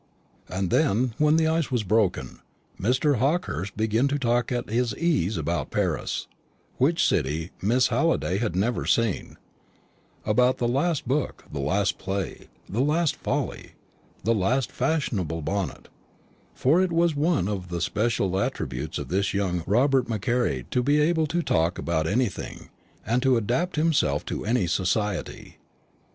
[0.49, 2.39] And then, when the ice was broken,
[2.79, 3.17] Mr.
[3.17, 6.25] Hawkehurst began to talk at his ease about Paris,
[6.79, 9.37] which city Miss Halliday had never seen;
[10.25, 13.73] about the last book, the last play, the last folly,
[14.23, 15.87] the last fashionable bonnet;
[16.55, 20.99] for it was one of the special attributes of this young Robert Macaire to be
[20.99, 22.69] able to talk about anything,
[23.05, 25.57] and to adapt himself to any society.